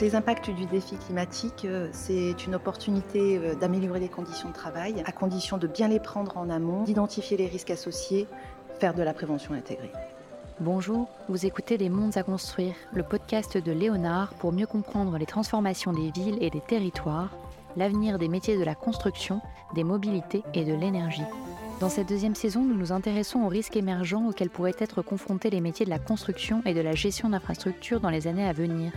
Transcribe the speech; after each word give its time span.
Les 0.00 0.14
impacts 0.14 0.48
du 0.48 0.64
défi 0.64 0.96
climatique, 0.96 1.66
euh, 1.66 1.90
c'est 1.92 2.46
une 2.46 2.54
opportunité 2.54 3.36
euh, 3.36 3.54
d'améliorer 3.54 4.00
les 4.00 4.08
conditions 4.08 4.48
de 4.48 4.54
travail, 4.54 5.02
à 5.04 5.12
condition 5.12 5.58
de 5.58 5.66
bien 5.66 5.88
les 5.88 6.00
prendre 6.00 6.38
en 6.38 6.48
amont, 6.48 6.84
d'identifier 6.84 7.36
les 7.36 7.46
risques 7.46 7.70
associés, 7.70 8.26
faire 8.78 8.94
de 8.94 9.02
la 9.02 9.12
prévention 9.12 9.52
intégrée. 9.52 9.92
Bonjour, 10.58 11.10
vous 11.28 11.44
écoutez 11.44 11.76
Les 11.76 11.90
Mondes 11.90 12.16
à 12.16 12.22
construire, 12.22 12.74
le 12.94 13.02
podcast 13.02 13.58
de 13.58 13.72
Léonard 13.72 14.32
pour 14.38 14.52
mieux 14.52 14.66
comprendre 14.66 15.18
les 15.18 15.26
transformations 15.26 15.92
des 15.92 16.10
villes 16.10 16.38
et 16.40 16.48
des 16.48 16.62
territoires, 16.62 17.36
l'avenir 17.76 18.18
des 18.18 18.28
métiers 18.28 18.56
de 18.56 18.64
la 18.64 18.74
construction, 18.74 19.42
des 19.74 19.84
mobilités 19.84 20.42
et 20.54 20.64
de 20.64 20.72
l'énergie. 20.72 21.26
Dans 21.78 21.90
cette 21.90 22.08
deuxième 22.08 22.34
saison, 22.34 22.64
nous 22.64 22.74
nous 22.74 22.92
intéressons 22.92 23.40
aux 23.40 23.48
risques 23.48 23.76
émergents 23.76 24.28
auxquels 24.28 24.50
pourraient 24.50 24.72
être 24.78 25.02
confrontés 25.02 25.50
les 25.50 25.60
métiers 25.60 25.84
de 25.84 25.90
la 25.90 25.98
construction 25.98 26.62
et 26.64 26.72
de 26.72 26.80
la 26.80 26.94
gestion 26.94 27.28
d'infrastructures 27.28 28.00
dans 28.00 28.10
les 28.10 28.26
années 28.26 28.48
à 28.48 28.54
venir. 28.54 28.92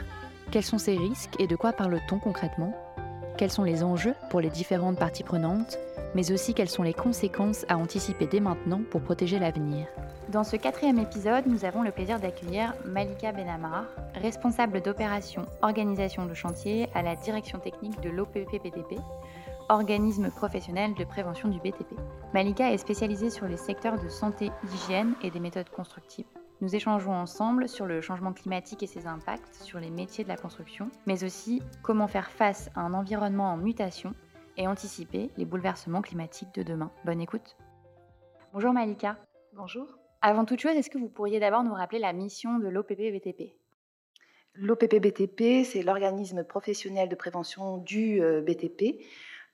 Quels 0.54 0.62
sont 0.62 0.78
ces 0.78 0.96
risques 0.96 1.34
et 1.40 1.48
de 1.48 1.56
quoi 1.56 1.74
parle-t-on 1.74 2.20
concrètement? 2.20 2.76
Quels 3.40 3.50
sont 3.50 3.64
les 3.64 3.84
enjeux 3.84 4.14
pour 4.30 4.40
les 4.40 4.52
différentes 4.52 5.00
parties 5.00 5.24
prenantes 5.24 5.80
Mais 6.14 6.32
aussi 6.32 6.54
quelles 6.54 6.70
sont 6.70 6.84
les 6.84 6.94
conséquences 6.94 7.66
à 7.70 7.78
anticiper 7.78 8.28
dès 8.28 8.40
maintenant 8.40 8.82
pour 8.92 9.02
protéger 9.02 9.40
l'avenir? 9.40 9.88
Dans 10.30 10.44
ce 10.44 10.56
quatrième 10.56 11.00
épisode, 11.00 11.48
nous 11.48 11.66
avons 11.66 11.82
le 11.82 11.90
plaisir 11.90 12.20
d'accueillir 12.20 12.76
Malika 12.86 13.32
Benamar, 13.32 13.86
responsable 14.14 14.84
d'opération 14.84 15.48
organisation 15.64 16.28
de 16.28 16.36
chantier 16.36 16.88
à 16.94 17.02
la 17.02 17.16
direction 17.16 17.58
technique 17.58 18.00
de 18.02 18.12
l'OPP-BTP, 18.12 19.00
organisme 19.70 20.30
professionnel 20.30 20.94
de 20.94 21.04
prévention 21.04 21.50
du 21.50 21.58
BTP. 21.58 21.96
Malika 22.36 22.72
est 22.72 22.78
spécialisée 22.78 23.32
sur 23.32 23.48
les 23.48 23.58
secteurs 23.58 24.00
de 24.00 24.08
santé, 24.08 24.52
d'hygiène 24.66 25.16
et 25.24 25.32
des 25.32 25.40
méthodes 25.40 25.72
constructives. 25.72 26.28
Nous 26.62 26.76
échangeons 26.76 27.14
ensemble 27.14 27.68
sur 27.68 27.86
le 27.86 28.02
changement 28.02 28.34
climatique 28.34 28.84
et 28.84 28.88
ses 28.88 29.08
impacts 29.08 29.56
sur 29.56 29.80
les 29.80 29.90
métiers 29.90 30.24
de 30.24 30.30
la 30.30 30.38
construction, 30.38 30.90
mais 31.06 31.24
aussi 31.24 31.62
comment 31.82 32.08
faire 32.08 32.32
face 32.32 32.70
à 32.76 32.82
un 32.82 32.94
environnement 32.94 33.52
en 33.52 33.58
mutation 33.58 34.14
et 34.58 34.68
anticiper 34.68 35.30
les 35.38 35.46
bouleversements 35.46 36.02
climatiques 36.02 36.54
de 36.54 36.64
demain. 36.64 36.92
Bonne 37.06 37.22
écoute. 37.22 37.58
Bonjour 38.54 38.72
Malika. 38.72 39.18
Bonjour. 39.54 39.88
Avant 40.22 40.46
toute 40.46 40.62
chose, 40.62 40.76
est-ce 40.76 40.90
que 40.90 40.98
vous 40.98 41.10
pourriez 41.10 41.40
d'abord 41.40 41.64
nous 41.64 41.74
rappeler 41.74 42.00
la 42.00 42.14
mission 42.14 42.60
de 42.60 42.70
l'OPP-BTP 42.70 43.56
L'OPP-BTP, 44.56 45.66
c'est 45.66 45.82
l'organisme 45.82 46.44
professionnel 46.44 47.10
de 47.10 47.16
prévention 47.16 47.78
du 47.78 48.22
euh, 48.22 48.42
BTP. 48.42 49.04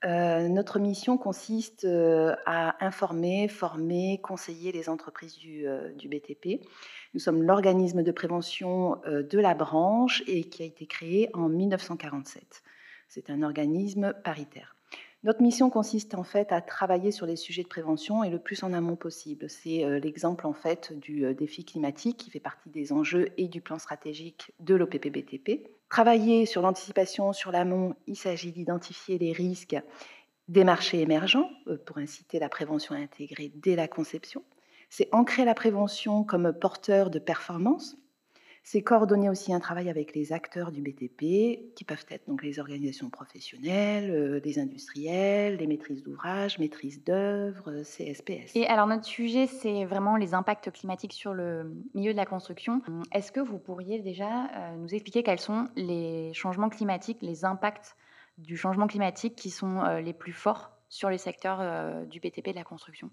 Euh, 0.06 0.48
notre 0.48 0.78
mission 0.78 1.18
consiste 1.18 1.84
euh, 1.84 2.34
à 2.46 2.84
informer, 2.84 3.48
former, 3.48 4.18
conseiller 4.22 4.72
les 4.72 4.88
entreprises 4.88 5.36
du, 5.36 5.66
euh, 5.68 5.92
du 5.92 6.08
BTP. 6.08 6.64
Nous 7.12 7.20
sommes 7.20 7.42
l'organisme 7.42 8.02
de 8.02 8.12
prévention 8.12 9.00
de 9.06 9.38
la 9.38 9.54
branche 9.54 10.22
et 10.28 10.44
qui 10.44 10.62
a 10.62 10.66
été 10.66 10.86
créé 10.86 11.28
en 11.34 11.48
1947. 11.48 12.62
C'est 13.08 13.30
un 13.30 13.42
organisme 13.42 14.14
paritaire. 14.24 14.76
Notre 15.24 15.42
mission 15.42 15.68
consiste 15.70 16.14
en 16.14 16.22
fait 16.22 16.52
à 16.52 16.60
travailler 16.60 17.10
sur 17.10 17.26
les 17.26 17.36
sujets 17.36 17.64
de 17.64 17.68
prévention 17.68 18.22
et 18.22 18.30
le 18.30 18.38
plus 18.38 18.62
en 18.62 18.72
amont 18.72 18.94
possible. 18.94 19.50
C'est 19.50 19.84
l'exemple 20.00 20.46
en 20.46 20.52
fait 20.52 20.96
du 20.98 21.34
défi 21.34 21.64
climatique 21.64 22.16
qui 22.16 22.30
fait 22.30 22.40
partie 22.40 22.70
des 22.70 22.92
enjeux 22.92 23.30
et 23.36 23.48
du 23.48 23.60
plan 23.60 23.80
stratégique 23.80 24.52
de 24.60 24.76
l'OPP-BTP. 24.76 25.79
Travailler 25.90 26.46
sur 26.46 26.62
l'anticipation, 26.62 27.32
sur 27.32 27.50
l'amont, 27.50 27.96
il 28.06 28.16
s'agit 28.16 28.52
d'identifier 28.52 29.18
les 29.18 29.32
risques 29.32 29.76
des 30.46 30.62
marchés 30.62 31.00
émergents 31.00 31.50
pour 31.84 31.98
inciter 31.98 32.38
la 32.38 32.48
prévention 32.48 32.94
intégrée 32.94 33.50
dès 33.56 33.74
la 33.74 33.88
conception. 33.88 34.44
C'est 34.88 35.08
ancrer 35.12 35.44
la 35.44 35.54
prévention 35.54 36.22
comme 36.22 36.52
porteur 36.52 37.10
de 37.10 37.18
performance 37.18 37.96
c'est 38.62 38.82
coordonner 38.82 39.28
aussi 39.28 39.52
un 39.52 39.60
travail 39.60 39.88
avec 39.88 40.14
les 40.14 40.32
acteurs 40.32 40.70
du 40.70 40.82
BTP, 40.82 41.74
qui 41.74 41.84
peuvent 41.86 42.04
être 42.10 42.26
donc 42.28 42.42
les 42.42 42.58
organisations 42.58 43.08
professionnelles, 43.10 44.10
euh, 44.10 44.40
les 44.44 44.58
industriels, 44.58 45.56
les 45.56 45.66
maîtrises 45.66 46.02
d'ouvrage, 46.02 46.58
maîtrises 46.58 47.02
d'œuvre, 47.02 47.70
euh, 47.70 47.82
CSPS. 47.82 48.54
Et 48.54 48.66
alors 48.66 48.86
notre 48.86 49.04
sujet, 49.04 49.46
c'est 49.46 49.84
vraiment 49.84 50.16
les 50.16 50.34
impacts 50.34 50.70
climatiques 50.70 51.14
sur 51.14 51.32
le 51.32 51.74
milieu 51.94 52.12
de 52.12 52.18
la 52.18 52.26
construction. 52.26 52.82
Est-ce 53.12 53.32
que 53.32 53.40
vous 53.40 53.58
pourriez 53.58 54.00
déjà 54.00 54.46
euh, 54.46 54.76
nous 54.76 54.94
expliquer 54.94 55.22
quels 55.22 55.40
sont 55.40 55.68
les 55.76 56.32
changements 56.34 56.68
climatiques, 56.68 57.18
les 57.22 57.44
impacts 57.44 57.96
du 58.38 58.56
changement 58.56 58.86
climatique 58.86 59.36
qui 59.36 59.50
sont 59.50 59.82
les 59.98 60.14
plus 60.14 60.32
forts 60.32 60.70
sur 60.88 61.10
les 61.10 61.18
secteurs 61.18 62.06
du 62.06 62.20
BTP 62.20 62.50
de 62.50 62.54
la 62.54 62.64
construction? 62.64 63.10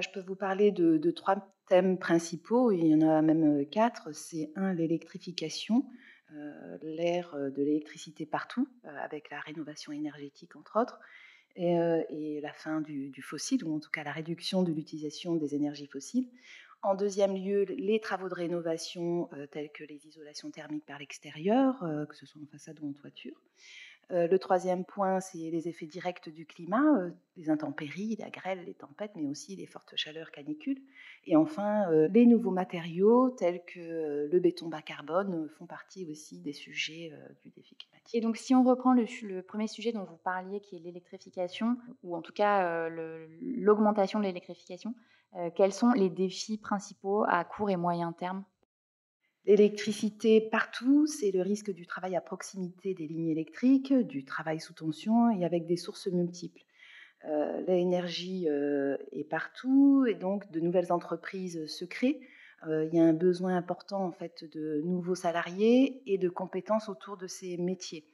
Je 0.00 0.08
peux 0.10 0.20
vous 0.20 0.36
parler 0.36 0.72
de, 0.72 1.10
trois 1.10 1.36
thèmes 1.68 1.98
principaux, 1.98 2.72
il 2.72 2.86
y 2.86 2.94
en 2.94 3.02
a 3.02 3.22
même 3.22 3.60
euh, 3.60 3.64
quatre. 3.64 4.12
C'est 4.14 4.50
un, 4.56 4.74
l'électrification, 4.74 5.84
euh, 6.34 6.78
l'ère 6.82 7.34
euh, 7.34 7.50
de 7.50 7.62
l'électricité 7.62 8.26
partout, 8.26 8.68
avec 8.84 9.30
la 9.30 9.40
rénovation 9.40 9.92
énergétique 9.92 10.56
entre 10.56 10.80
autres, 10.80 10.98
et, 11.56 12.40
la 12.42 12.52
fin 12.54 12.80
du, 12.80 13.12
fossile, 13.22 13.64
ou 13.64 13.76
en 13.76 13.80
tout 13.80 13.90
cas 13.90 14.02
la 14.04 14.12
réduction 14.12 14.62
de 14.62 14.72
l'utilisation 14.72 15.36
des 15.36 15.54
énergies 15.54 15.86
fossiles. 15.86 16.28
En 16.80 16.94
deuxième 16.94 17.36
lieu, 17.36 17.64
les 17.64 18.00
travaux 18.00 18.28
de 18.28 18.34
rénovation 18.34 19.28
tels 19.50 19.70
que 19.70 19.84
les 19.84 20.04
isolations 20.06 20.50
thermiques 20.50 20.86
par 20.86 20.98
l'extérieur, 20.98 21.78
que 22.08 22.16
ce 22.16 22.24
soit 22.24 22.40
en 22.42 22.46
façade 22.46 22.80
ou 22.80 22.88
en 22.88 22.92
toiture. 22.94 23.38
Le 24.10 24.36
troisième 24.36 24.84
point, 24.84 25.20
c'est 25.20 25.38
les 25.38 25.68
effets 25.68 25.86
directs 25.86 26.28
du 26.28 26.44
climat, 26.44 27.10
les 27.36 27.48
intempéries, 27.48 28.16
la 28.18 28.28
grêle, 28.28 28.62
les 28.66 28.74
tempêtes, 28.74 29.12
mais 29.16 29.26
aussi 29.26 29.56
les 29.56 29.66
fortes 29.66 29.94
chaleurs 29.96 30.30
canicules. 30.30 30.82
Et 31.26 31.34
enfin, 31.34 31.90
les 32.08 32.26
nouveaux 32.26 32.50
matériaux 32.50 33.30
tels 33.30 33.62
que 33.64 34.28
le 34.30 34.40
béton 34.40 34.68
bas 34.68 34.82
carbone 34.82 35.48
font 35.58 35.66
partie 35.66 36.06
aussi 36.10 36.40
des 36.40 36.52
sujets 36.52 37.10
du 37.42 37.50
défi 37.50 37.74
climatique. 37.74 38.14
Et 38.14 38.20
donc, 38.20 38.36
si 38.36 38.54
on 38.54 38.62
reprend 38.64 38.92
le, 38.92 39.40
premier 39.42 39.66
sujet 39.66 39.92
dont 39.92 40.04
vous 40.04 40.18
parliez, 40.18 40.60
qui 40.60 40.76
est 40.76 40.80
l'électrification, 40.80 41.78
ou 42.02 42.14
en 42.14 42.20
tout 42.20 42.34
cas 42.34 42.88
l'augmentation 43.40 44.18
de 44.18 44.24
l'électrification, 44.24 44.94
quels 45.54 45.72
sont 45.72 45.92
les 45.92 46.10
défis 46.10 46.58
principaux 46.58 47.24
à 47.26 47.44
court 47.44 47.70
et 47.70 47.76
moyen 47.76 48.12
terme? 48.12 48.44
L'électricité 49.44 50.40
partout, 50.40 51.06
c'est 51.06 51.32
le 51.32 51.42
risque 51.42 51.72
du 51.72 51.86
travail 51.86 52.14
à 52.14 52.20
proximité 52.20 52.94
des 52.94 53.08
lignes 53.08 53.30
électriques, 53.30 53.92
du 53.92 54.24
travail 54.24 54.60
sous 54.60 54.72
tension 54.72 55.30
et 55.30 55.44
avec 55.44 55.66
des 55.66 55.76
sources 55.76 56.06
multiples. 56.06 56.62
Euh, 57.24 57.62
l'énergie 57.66 58.48
euh, 58.48 58.96
est 59.12 59.24
partout 59.24 60.06
et 60.08 60.14
donc 60.14 60.50
de 60.50 60.60
nouvelles 60.60 60.92
entreprises 60.92 61.66
se 61.66 61.84
créent. 61.84 62.20
Euh, 62.68 62.84
il 62.84 62.96
y 62.96 63.00
a 63.00 63.04
un 63.04 63.12
besoin 63.12 63.56
important 63.56 64.04
en 64.04 64.12
fait 64.12 64.44
de 64.52 64.80
nouveaux 64.84 65.16
salariés 65.16 66.02
et 66.06 66.18
de 66.18 66.28
compétences 66.28 66.88
autour 66.88 67.16
de 67.16 67.26
ces 67.26 67.56
métiers. 67.56 68.04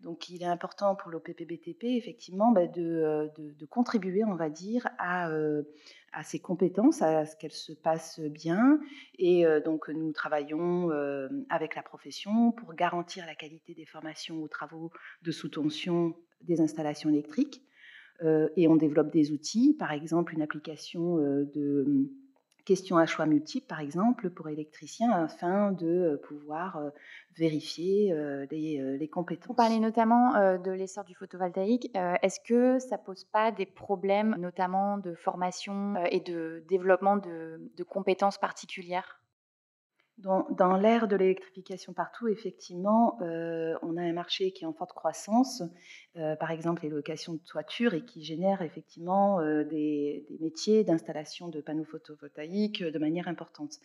Donc 0.00 0.28
il 0.28 0.42
est 0.42 0.46
important 0.46 0.94
pour 0.94 1.10
l'OPPBTP, 1.10 1.84
effectivement, 1.84 2.52
bah, 2.52 2.62
euh, 2.78 3.28
de, 3.36 3.66
contribuer, 3.66 4.22
on 4.24 4.36
va 4.36 4.48
dire, 4.48 4.86
à, 4.98 5.28
euh, 5.30 5.64
à 6.12 6.22
ces 6.22 6.38
compétences, 6.38 7.02
à 7.02 7.26
ce 7.26 7.36
qu'elles 7.36 7.50
se 7.50 7.72
passent 7.72 8.20
bien. 8.20 8.78
Et 9.18 9.44
euh, 9.44 9.60
donc 9.60 9.88
nous 9.88 10.12
travaillons 10.12 10.90
avec 11.50 11.74
la 11.74 11.82
profession 11.82 12.52
pour 12.52 12.74
garantir 12.74 13.26
la 13.26 13.34
qualité 13.34 13.74
des 13.74 13.86
formations 13.86 14.40
aux 14.42 14.48
travaux 14.48 14.90
de 15.22 15.32
sous-tension 15.32 16.14
des 16.42 16.60
installations 16.60 17.10
électriques. 17.10 17.62
et 18.56 18.68
on 18.68 18.76
développe 18.76 19.12
des 19.12 19.32
outils, 19.32 19.74
par 19.78 19.92
exemple 19.92 20.34
une 20.34 20.42
application 20.42 21.16
de 21.18 22.10
questions 22.68 22.98
à 22.98 23.06
choix 23.06 23.24
multiples, 23.24 23.66
par 23.66 23.80
exemple, 23.80 24.28
pour 24.28 24.50
électriciens, 24.50 25.10
afin 25.10 25.72
de 25.72 25.86
euh, 25.86 26.16
pouvoir 26.18 26.76
euh, 26.76 26.90
vérifier 27.34 28.12
euh, 28.12 28.46
les, 28.50 29.08
compétences. 29.08 29.48
Vous 29.48 29.54
parlez 29.54 29.80
notamment 29.80 30.34
de 30.58 30.70
l'essor 30.70 31.04
du 31.04 31.14
photovoltaïque. 31.14 31.90
Est-ce 31.94 32.40
que 32.40 32.78
ça 32.78 32.98
pose 32.98 33.24
pas 33.24 33.52
des 33.52 33.64
problèmes, 33.64 34.36
notamment 34.38 34.98
de 34.98 35.14
formation 35.14 35.94
et 36.10 36.20
de 36.20 36.62
développement 36.68 37.16
de 37.16 37.82
compétences 37.84 38.36
particulières? 38.36 39.18
Dans, 40.18 40.76
l'ère 40.76 41.06
de 41.06 41.14
l'électrification 41.14 41.92
partout, 41.92 42.26
effectivement, 42.26 43.18
euh, 43.22 43.74
on 43.82 43.96
a 43.96 44.02
un 44.02 44.12
marché 44.12 44.50
qui 44.50 44.64
est 44.64 44.66
en 44.66 44.72
forte 44.72 44.92
croissance, 44.92 45.62
euh, 46.16 46.34
par 46.34 46.50
exemple 46.50 46.82
les 46.82 46.88
locations 46.88 47.34
de 47.34 47.40
toiture, 47.46 47.94
et 47.94 48.04
qui 48.04 48.24
génère 48.24 48.62
effectivement 48.62 49.40
euh, 49.40 49.62
des, 49.62 50.26
métiers 50.40 50.82
d'installation 50.82 51.48
de 51.48 51.60
panneaux 51.60 51.84
photovoltaïques 51.84 52.82
de 52.82 52.98
manière 52.98 53.28
importante. 53.28 53.76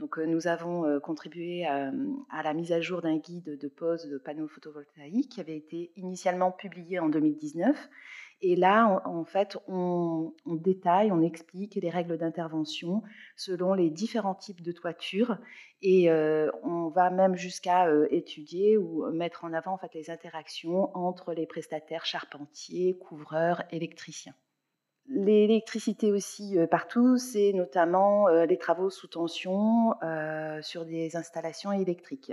Donc 0.00 0.18
nous 0.18 0.48
avons 0.48 1.00
contribué 1.00 1.64
à, 1.66 1.92
à, 2.30 2.42
la 2.42 2.52
mise 2.52 2.72
à 2.72 2.80
jour 2.80 3.00
d'un 3.00 3.16
guide 3.16 3.58
de 3.58 3.68
pose 3.68 4.06
de 4.08 4.18
panneaux 4.18 4.48
photovoltaïques 4.48 5.32
qui 5.32 5.40
avait 5.40 5.56
été 5.56 5.92
initialement 5.96 6.52
publié 6.52 6.98
en 6.98 7.08
2019 7.08 7.76
et 8.42 8.54
là, 8.54 9.02
en, 9.06 9.24
fait, 9.24 9.56
on, 9.66 10.32
détaille, 10.46 11.10
on 11.10 11.22
explique 11.22 11.76
les 11.76 11.88
règles 11.88 12.18
d'intervention 12.18 13.02
selon 13.34 13.72
les 13.72 13.88
différents 13.88 14.34
types 14.34 14.60
de 14.60 14.72
toitures. 14.72 15.38
Et 15.80 16.10
euh, 16.10 16.50
on 16.62 16.88
va 16.88 17.10
même 17.10 17.34
jusqu'à 17.34 17.86
euh, 17.86 18.06
étudier 18.10 18.76
ou 18.76 19.10
mettre 19.10 19.44
en 19.44 19.52
avant 19.52 19.72
en 19.72 19.78
fait, 19.78 19.94
les 19.94 20.10
interactions 20.10 20.94
entre 20.96 21.32
les 21.32 21.46
prestataires 21.46 22.04
charpentiers, 22.04 22.98
couvreurs, 22.98 23.62
électriciens. 23.70 24.34
L'électricité 25.08 26.12
aussi 26.12 26.58
euh, 26.58 26.66
partout, 26.66 27.16
c'est 27.16 27.52
notamment 27.54 28.28
les 28.28 28.58
travaux 28.58 28.90
sous 28.90 29.08
tension 29.08 29.94
sur 30.60 30.84
des 30.84 31.16
installations 31.16 31.72
électriques. 31.72 32.32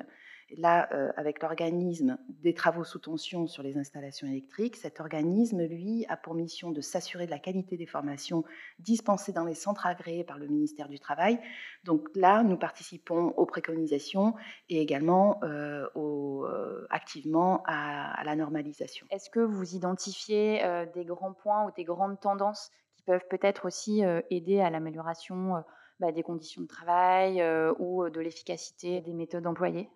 Là, 0.58 0.88
euh, 0.94 1.12
avec 1.18 1.42
l'organisme 1.42 2.18
des 2.28 2.54
travaux 2.54 2.84
sous 2.84 3.00
tension 3.00 3.48
sur 3.48 3.64
les 3.64 3.78
installations 3.78 4.28
électriques, 4.28 4.76
cet 4.76 5.00
organisme, 5.00 5.64
lui, 5.64 6.06
a 6.10 6.18
pour 6.18 6.34
mission 6.34 6.72
de 6.72 6.82
s'assurer 6.82 7.26
de 7.26 7.32
la 7.32 7.40
qualité 7.40 7.78
des 7.78 7.86
formations 7.86 8.44
dispensées 8.80 9.32
dans 9.32 9.46
les 9.46 9.56
centres 9.56 9.86
agréés 9.86 10.24
par 10.24 10.38
le 10.38 10.48
ministère 10.48 10.90
du 10.90 11.00
Travail. 11.00 11.40
Donc 11.84 12.10
là, 12.16 12.44
nous 12.44 12.58
participons 12.58 13.34
aux 13.38 13.46
préconisations 13.46 14.36
et 14.70 14.82
également 14.82 15.40
euh, 15.44 15.88
euh, 15.96 16.88
activement 16.90 17.64
à, 17.66 18.24
la 18.24 18.36
normalisation. 18.36 19.08
Est-ce 19.10 19.30
que 19.30 19.40
vous 19.40 19.76
identifiez 19.76 20.62
des 20.94 21.04
grands 21.04 21.34
points 21.34 21.66
ou 21.66 21.72
des 21.76 21.84
grandes 21.84 22.20
tendances 22.20 22.72
qui 22.96 23.04
peuvent 23.04 23.26
peut-être 23.30 23.66
aussi 23.66 24.02
aider 24.30 24.62
à 24.62 24.70
l'amélioration 24.70 25.64
bah, 26.00 26.12
des 26.12 26.24
conditions 26.24 26.62
de 26.62 26.68
travail 26.68 27.44
ou 27.80 28.10
de 28.10 28.20
l'efficacité 28.22 29.02
des 29.02 29.14
méthodes 29.14 29.48
employées? 29.48 29.90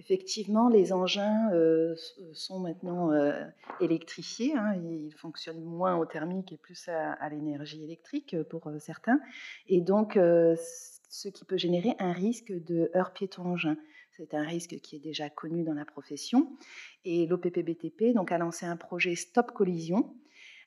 Effectivement, 0.00 0.70
les 0.70 0.94
engins 0.94 1.50
euh, 1.52 1.94
sont 2.32 2.58
maintenant 2.58 3.12
euh, 3.12 3.44
électrifiés. 3.82 4.54
Hein, 4.56 4.74
ils 4.82 5.12
fonctionnent 5.12 5.62
moins 5.62 5.98
au 5.98 6.06
thermique 6.06 6.52
et 6.52 6.56
plus 6.56 6.88
à, 6.88 7.28
l'énergie 7.28 7.84
électrique 7.84 8.32
euh, 8.32 8.42
pour 8.42 8.72
certains. 8.78 9.20
Et 9.68 9.82
donc, 9.82 10.14
ce 10.16 11.28
qui 11.28 11.44
peut 11.44 11.58
générer 11.58 11.96
un 11.98 12.12
risque 12.12 12.50
de 12.50 12.90
heurt 12.96 13.14
piéton-engin. 13.14 13.76
C'est 14.16 14.32
un 14.32 14.42
risque 14.42 14.80
qui 14.80 14.96
est 14.96 15.00
déjà 15.00 15.28
connu 15.28 15.64
dans 15.64 15.74
la 15.74 15.84
profession. 15.84 16.50
Et 17.04 17.26
l'OPPBTP 17.26 18.14
donc, 18.14 18.32
a 18.32 18.38
lancé 18.38 18.64
un 18.64 18.78
projet 18.78 19.14
Stop 19.14 19.52
Collision 19.52 20.14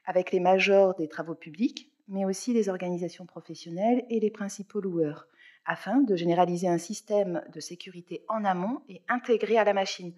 avec 0.05 0.31
les 0.31 0.41
majors 0.41 0.93
des 0.93 1.07
travaux 1.07 1.35
publics, 1.35 1.91
mais 2.07 2.23
aussi 2.23 2.53
les 2.53 2.69
organisations 2.69 3.25
professionnelles 3.25 4.05
et 4.11 4.19
les 4.19 4.29
principaux 4.29 4.79
loueurs 4.79 5.27
afin 5.65 6.01
de 6.01 6.15
généraliser 6.15 6.67
un 6.67 6.77
système 6.77 7.43
de 7.53 7.59
sécurité 7.59 8.23
en 8.27 8.43
amont 8.45 8.81
et 8.89 9.01
intégré 9.07 9.57
à 9.57 9.63
la 9.63 9.73
machine. 9.73 10.13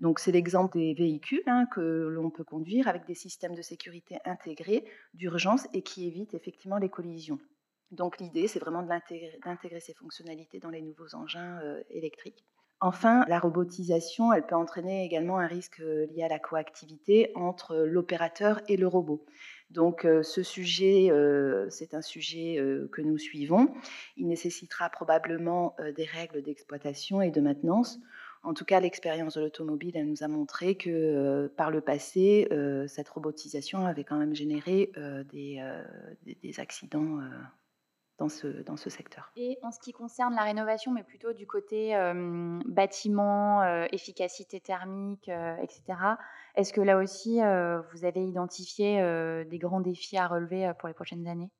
Donc 0.00 0.20
c'est 0.20 0.32
l'exemple 0.32 0.78
des 0.78 0.94
véhicules 0.94 1.42
hein, 1.46 1.66
que 1.66 1.80
l'on 1.80 2.30
peut 2.30 2.44
conduire 2.44 2.88
avec 2.88 3.04
des 3.06 3.14
systèmes 3.14 3.54
de 3.54 3.62
sécurité 3.62 4.18
intégrés 4.24 4.84
d'urgence 5.14 5.66
et 5.72 5.82
qui 5.82 6.06
évitent 6.06 6.34
effectivement 6.34 6.78
les 6.78 6.88
collisions. 6.88 7.38
Donc 7.90 8.18
l'idée, 8.18 8.48
c'est 8.48 8.58
vraiment 8.58 8.82
d'intégrer 8.82 9.80
ces 9.80 9.94
fonctionnalités 9.94 10.60
dans 10.60 10.70
les 10.70 10.82
nouveaux 10.82 11.14
engins 11.14 11.58
euh, 11.62 11.82
électriques. 11.90 12.44
Enfin, 12.80 13.24
la 13.26 13.40
robotisation, 13.40 14.32
elle 14.32 14.46
peut 14.46 14.54
entraîner 14.54 15.04
également 15.04 15.38
un 15.38 15.48
risque 15.48 15.80
euh, 15.80 16.06
lié 16.06 16.22
à 16.22 16.28
la 16.28 16.38
coactivité 16.38 17.32
entre 17.34 17.76
l'opérateur 17.76 18.60
et 18.68 18.76
le 18.76 18.86
robot. 18.86 19.24
Donc 19.70 20.04
euh, 20.04 20.22
ce 20.22 20.42
sujet, 20.42 21.10
euh, 21.10 21.68
c'est 21.70 21.94
un 21.94 22.02
sujet 22.02 22.56
que 22.92 23.02
nous 23.02 23.18
suivons. 23.18 23.68
Il 24.16 24.26
nécessitera 24.28 24.88
probablement 24.90 25.76
des 25.96 26.04
règles 26.04 26.42
d'exploitation 26.42 27.22
et 27.22 27.30
de 27.30 27.40
maintenance. 27.40 27.98
En 28.44 28.54
tout 28.54 28.64
cas, 28.64 28.80
l'expérience 28.80 29.34
de 29.34 29.40
l'automobile, 29.40 29.96
elle 29.96 30.08
nous 30.08 30.22
a 30.22 30.28
montré 30.28 30.76
que 30.76 31.48
par 31.56 31.70
le 31.70 31.80
passé, 31.80 32.48
cette 32.86 33.08
robotisation 33.08 33.84
avait 33.84 34.04
quand 34.04 34.16
même 34.16 34.34
généré 34.34 34.92
des, 35.32 35.60
accidents 36.58 37.18
dans 38.18 38.28
ce, 38.28 38.48
dans 38.62 38.76
ce 38.76 38.90
secteur. 38.90 39.32
Et 39.36 39.58
en 39.62 39.70
ce 39.70 39.78
qui 39.78 39.92
concerne 39.92 40.34
la 40.34 40.42
rénovation, 40.42 40.92
mais 40.92 41.04
plutôt 41.04 41.32
du 41.32 41.46
côté 41.46 41.94
bâtiment, 42.66 43.62
efficacité 43.92 44.60
thermique, 44.60 45.30
etc., 45.62 45.82
est-ce 46.56 46.72
que 46.72 46.80
là 46.80 46.98
aussi, 46.98 47.36
vous 47.36 48.04
avez 48.04 48.24
identifié 48.24 49.00
des 49.44 49.58
grands 49.58 49.80
défis 49.80 50.18
à 50.18 50.26
relever 50.26 50.72
pour 50.78 50.88
les 50.88 50.94
prochaines 50.94 51.28
années? 51.28 51.50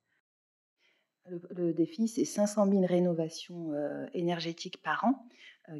Le, 1.51 1.73
défi, 1.73 2.07
c'est 2.07 2.25
500 2.25 2.69
000 2.69 2.85
rénovations 2.85 3.71
énergétiques 4.13 4.81
par 4.81 5.05
an 5.05 5.25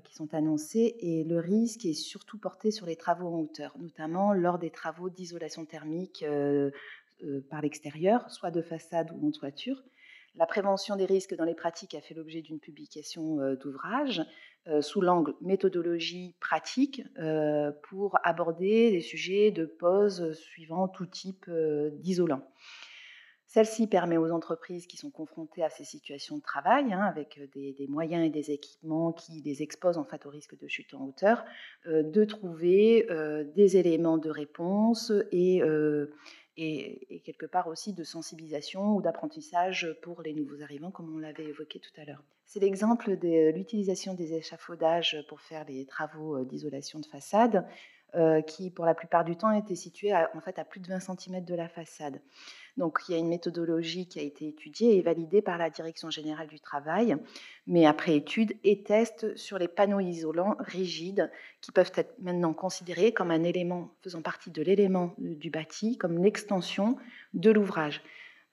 qui 0.04 0.14
sont 0.14 0.34
annoncées 0.34 0.96
et 1.00 1.24
le 1.24 1.40
risque 1.40 1.86
est 1.86 1.94
surtout 1.94 2.38
porté 2.38 2.72
sur 2.72 2.86
les 2.86 2.96
travaux 2.96 3.28
en 3.28 3.40
hauteur, 3.40 3.76
notamment 3.80 4.34
lors 4.34 4.60
des 4.60 4.70
travaux 4.70 5.10
d'isolation 5.10 5.66
thermique 5.66 6.24
par 7.50 7.62
l'extérieur, 7.62 8.30
soit 8.31 8.52
de 8.52 8.62
façade 8.62 9.12
ou 9.12 9.28
en 9.28 9.31
toiture. 9.31 9.84
La 10.39 10.45
prévention 10.45 10.95
des 10.95 11.06
risques 11.06 11.36
dans 11.36 11.44
les 11.44 11.53
pratiques 11.53 11.95
a 11.95 12.01
fait 12.01 12.13
l'objet 12.13 12.41
d'une 12.41 12.62
publication 12.62 13.41
euh, 13.41 13.57
d'ouvrage 13.57 14.24
euh, 14.68 14.81
sous 14.81 15.01
l'angle 15.01 15.33
méthodologie 15.41 16.33
pratique 16.39 17.03
euh, 17.18 17.74
pour 17.89 18.18
aborder 18.24 18.89
des 18.89 19.01
sujets 19.01 19.51
de 19.51 19.65
pose 19.65 20.31
suivant 20.31 20.88
tout 20.88 21.07
type 21.07 21.51
d'isolant. 21.91 22.41
Celle-ci 23.47 23.88
permet 23.88 24.15
aux 24.15 24.31
entreprises 24.31 24.88
qui 24.88 24.95
sont 24.95 25.09
confrontées 25.12 25.63
à 25.63 25.69
ces 25.69 25.83
situations 25.83 26.38
de 26.38 26.42
travail, 26.42 26.94
hein, 26.94 27.01
avec 27.01 27.42
des, 27.51 27.88
moyens 27.89 28.25
et 28.25 28.30
des 28.30 28.51
équipements 28.51 29.12
qui 29.12 29.42
les 29.42 29.62
exposent 29.62 29.97
en 29.97 30.07
au 30.25 30.30
risque 30.30 30.57
de 30.57 30.68
chute 30.69 30.94
en 30.94 31.07
hauteur, 31.07 31.44
de 31.88 32.25
trouver 32.25 33.07
des 33.56 33.77
éléments 33.77 34.19
de 34.19 34.30
réponse 34.30 35.12
et 35.31 35.63
et, 36.59 37.21
quelque 37.25 37.45
part 37.45 37.67
aussi 37.67 37.94
de 37.94 38.03
sensibilisation 38.03 38.95
ou 38.95 39.01
d'apprentissage 39.01 39.95
pour 40.01 40.21
les 40.21 40.33
nouveaux 40.33 40.61
arrivants, 40.61 40.91
comme 40.91 41.13
on 41.15 41.19
l'avait 41.19 41.45
évoqué 41.45 41.79
tout 41.79 42.01
à 42.01 42.06
l'heure. 42.06 42.23
C'est 42.45 42.59
l'exemple 42.59 43.17
de 43.17 43.51
l'utilisation 43.51 44.13
des 44.13 44.33
échafaudages 44.33 45.23
pour 45.29 45.39
faire 45.41 45.65
les 45.65 45.85
travaux 45.85 46.38
euh, 46.38 46.45
d'isolation 46.45 47.00
de 47.00 47.06
façade, 47.06 47.67
euh, 48.15 48.41
qui 48.41 48.69
pour 48.71 48.85
la 48.85 48.95
plupart 48.95 49.23
du 49.23 49.35
temps 49.35 49.51
étaient 49.51 49.75
situés 49.75 50.13
en 50.15 50.41
fait 50.41 50.57
à 50.57 50.65
plus 50.65 50.79
de 50.79 50.88
20 50.88 51.00
cm 51.00 51.45
de 51.45 51.56
la 51.56 51.67
façade. 51.67 52.19
Donc 52.77 53.00
il 53.07 53.11
y 53.11 53.15
a 53.15 53.17
une 53.17 53.27
méthodologie 53.27 54.07
qui 54.07 54.19
a 54.19 54.21
été 54.23 54.47
étudiée 54.47 54.97
et 54.97 55.01
validée 55.01 55.41
par 55.41 55.57
la 55.57 55.69
Direction 55.69 56.09
générale 56.09 56.47
du 56.47 56.59
travail, 56.59 57.17
mais 57.67 57.85
après 57.85 58.15
étude 58.15 58.56
et 58.63 58.83
test 58.83 59.35
sur 59.35 59.59
les 59.59 59.67
panneaux 59.67 60.00
isolants 60.00 60.56
rigides 60.59 61.29
qui 61.61 61.71
peuvent 61.71 61.91
être 61.95 62.15
maintenant 62.19 62.53
considérés 62.53 63.11
comme 63.11 63.31
un 63.31 63.44
élément 63.44 63.91
faisant 64.01 64.21
partie 64.21 64.50
de 64.50 64.61
l'élément 64.61 65.13
du 65.17 65.50
bâti, 65.50 65.97
comme 65.97 66.23
l'extension 66.23 66.95
de 67.33 67.51
l'ouvrage. 67.51 68.01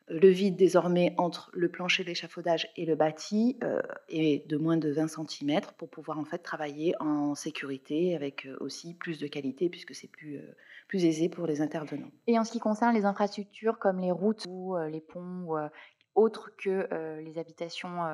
Le 0.09 0.29
vide 0.29 0.55
désormais 0.55 1.15
entre 1.19 1.51
le 1.53 1.69
plancher 1.69 2.05
d'échafaudage 2.05 2.69
et 2.77 2.87
le 2.87 2.95
bâti 2.95 3.59
euh, 3.65 3.83
est 4.09 4.49
de 4.49 4.57
moins 4.57 4.77
de 4.77 4.93
20 4.93 5.09
cm 5.09 5.61
pour 5.79 5.89
pouvoir 5.89 6.21
en 6.21 6.25
fait 6.25 6.39
travailler 6.39 6.95
en 7.01 7.35
sécurité 7.35 8.15
avec 8.15 8.47
euh, 8.47 8.57
aussi 8.61 8.95
plus 8.95 9.19
de 9.19 9.27
qualité 9.27 9.69
puisque 9.69 9.97
c'est 9.97 10.07
plus, 10.07 10.37
euh, 10.37 10.57
plus 10.87 11.05
aisé 11.05 11.29
pour 11.29 11.49
les 11.49 11.61
intervenants. 11.61 12.11
Et 12.29 12.39
en 12.39 12.45
ce 12.45 12.53
qui 12.53 12.61
concerne 12.61 12.95
les 12.95 13.05
infrastructures 13.05 13.81
comme 13.81 13.99
les 13.99 14.13
routes 14.13 14.45
ou 14.49 14.77
les 14.77 15.01
ponts 15.01 15.49
autres 16.15 16.51
que 16.57 16.89
les 17.21 17.39
habitations 17.39 18.07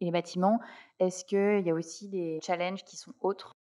et 0.00 0.04
les 0.06 0.10
bâtiments, 0.10 0.60
est-ce 0.98 1.24
qu'il 1.24 1.64
y 1.64 1.70
a 1.70 1.74
aussi 1.74 2.08
des 2.08 2.40
challenges 2.42 2.84
qui 2.84 2.96
sont 2.96 3.14
autres 3.20 3.57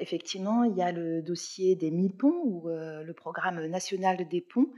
effectivement, 0.00 0.64
il 0.64 0.76
y 0.76 0.82
a 0.82 0.92
le 0.92 1.22
dossier 1.22 1.76
des 1.76 1.90
1000 1.90 2.16
ponts 2.16 2.42
ou 2.44 2.68
le 2.68 3.12
programme 3.12 3.64
national 3.66 4.26
des 4.28 4.40
ponts, 4.40 4.70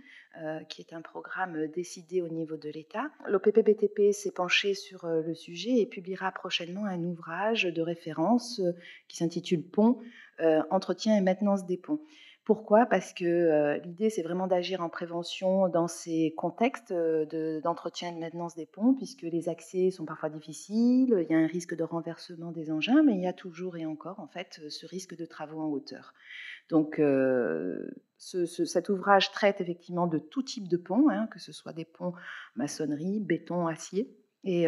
qui 0.69 0.81
est 0.81 0.93
un 0.93 1.03
programme 1.03 1.67
décidé 1.69 2.23
au 2.23 2.29
niveau 2.29 2.57
de 2.57 2.69
l'État. 2.69 3.11
L'OPPBTP 3.27 4.13
s'est 4.13 4.33
penché 4.33 4.75
sur 4.75 5.07
le 5.07 5.35
sujet 5.35 5.79
et 5.79 5.87
publiera 5.87 6.33
prochainement 6.33 6.85
un 6.85 7.03
ouvrage 7.03 7.65
de 7.65 7.83
référence 7.83 8.61
qui 9.09 9.17
s'intitule 9.17 9.63
Ponts, 9.63 10.01
entretien 10.71 11.17
et 11.17 11.21
maintenance 11.21 11.67
des 11.67 11.77
ponts. 11.77 12.01
Pourquoi? 12.49 12.87
Parce 12.87 13.13
que 13.13 13.27
euh, 13.27 13.77
l'idée, 13.77 14.09
c'est 14.09 14.23
vraiment 14.23 14.47
d'agir 14.47 14.81
en 14.81 14.89
prévention 14.89 15.69
dans 15.69 15.87
ces 15.87 16.33
contextes 16.35 16.93
euh, 16.93 17.61
d'entretien 17.61 18.09
et 18.09 18.15
de 18.15 18.21
maintenance 18.21 18.55
des 18.55 18.65
ponts, 18.65 18.95
puisque 18.95 19.21
les 19.21 19.51
accès 19.51 19.91
sont 19.91 20.07
parfois 20.07 20.31
difficiles, 20.31 21.15
il 21.15 21.31
y 21.31 21.35
a 21.35 21.39
un 21.39 21.47
risque 21.47 21.77
de 21.77 21.85
renversement 21.85 22.51
des 22.51 22.71
engins, 22.71 23.03
mais 23.03 23.13
il 23.17 23.21
y 23.21 23.27
a 23.27 23.35
toujours 23.35 23.77
et 23.77 23.85
encore, 23.85 24.19
en 24.19 24.29
fait, 24.29 24.63
ce 24.71 24.87
risque 24.87 25.15
de 25.15 25.27
travaux 25.27 25.61
en 25.61 25.67
hauteur. 25.67 26.15
Donc, 26.71 26.99
euh, 27.01 27.87
cet 28.17 28.89
ouvrage 28.89 29.31
traite 29.31 29.61
effectivement 29.61 30.07
de 30.07 30.19
tout 30.19 30.43
type 30.43 30.69
de 30.69 30.79
ponts, 30.79 31.11
hein, 31.11 31.27
que 31.27 31.39
ce 31.39 31.53
soit 31.53 31.75
des 31.75 31.85
ponts 31.85 32.15
maçonnerie, 32.57 33.21
béton, 33.21 33.67
acier, 33.67 34.17
et 34.45 34.67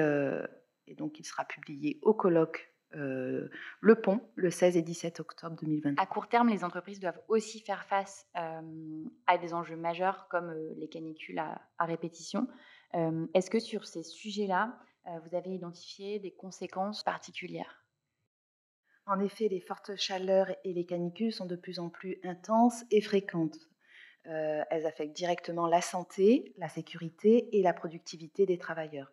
donc 0.99 1.19
il 1.19 1.25
sera 1.25 1.47
publié 1.47 1.99
au 2.03 2.13
colloque 2.13 2.70
euh, 2.97 3.49
le 3.81 3.95
pont 3.95 4.21
le 4.35 4.51
16 4.51 4.77
et 4.77 4.83
17 4.83 5.21
octobre 5.21 5.57
2020. 5.61 5.95
À 5.99 6.07
court 6.07 6.29
terme, 6.29 6.49
les 6.49 6.65
entreprises 6.65 6.99
doivent 6.99 7.21
aussi 7.29 7.61
faire 7.61 7.85
face 7.85 8.27
euh, 8.37 9.05
à 9.29 9.39
des 9.39 9.55
enjeux 9.55 9.77
majeurs 9.77 10.27
comme 10.29 10.51
euh, 10.51 10.75
les 10.77 10.89
canicules 10.89 11.39
à, 11.39 11.61
répétition. 11.79 12.49
Est-ce 13.35 13.51
que 13.51 13.61
sur 13.61 13.87
ces 13.87 14.03
sujets-là, 14.03 14.77
vous 15.07 15.37
avez 15.37 15.51
identifié 15.51 16.19
des 16.19 16.33
conséquences 16.33 17.05
particulières? 17.05 17.87
En 19.07 19.21
effet, 19.21 19.47
les 19.47 19.61
fortes 19.61 19.95
chaleurs 19.95 20.51
et 20.65 20.73
les 20.73 20.85
canicules 20.87 21.33
sont 21.33 21.47
de 21.47 21.55
plus 21.55 21.79
en 21.79 21.89
plus 21.89 22.19
intenses 22.25 22.83
et 22.91 23.01
fréquentes. 23.01 23.59
elles 24.25 24.87
affectent 24.87 25.15
directement 25.15 25.69
la 25.69 25.81
santé, 25.81 26.53
la 26.59 26.69
sécurité 26.69 27.57
et 27.57 27.63
la 27.63 27.73
productivité 27.73 28.45
des 28.45 28.59
travailleurs. 28.59 29.13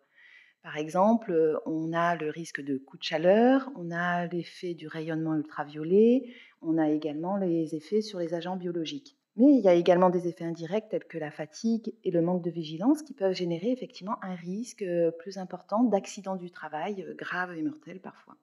Par 0.62 0.76
exemple, 0.76 1.60
on 1.66 1.92
a 1.92 2.14
le 2.16 2.30
risque 2.30 2.60
de 2.60 2.78
coups 2.78 3.00
de 3.00 3.04
chaleur, 3.04 3.70
on 3.76 3.90
a 3.90 4.26
l'effet 4.26 4.74
du 4.74 4.86
rayonnement 4.86 5.34
ultraviolet, 5.34 6.32
on 6.62 6.78
a 6.78 6.90
également 6.90 7.36
les 7.36 7.74
effets 7.74 8.02
sur 8.02 8.18
les 8.18 8.34
agents 8.34 8.56
biologiques. 8.56 9.16
Mais 9.36 9.54
il 9.54 9.60
y 9.60 9.68
a 9.68 9.74
également 9.74 10.10
des 10.10 10.26
effets 10.26 10.44
indirects 10.44 10.88
tels 10.88 11.04
que 11.04 11.16
la 11.16 11.30
fatigue 11.30 11.94
et 12.02 12.10
le 12.10 12.22
manque 12.22 12.42
de 12.42 12.50
vigilance 12.50 13.02
qui 13.02 13.14
peuvent 13.14 13.34
générer 13.34 13.70
effectivement 13.70 14.16
un 14.22 14.34
risque 14.34 14.82
euh, 14.82 15.12
plus 15.12 15.38
important 15.38 15.84
d'accident 15.84 16.34
du 16.34 16.50
travail, 16.50 17.02
euh, 17.02 17.14
grave 17.14 17.56
et 17.56 17.62
mortel 17.62 18.00
parfois. 18.00 18.36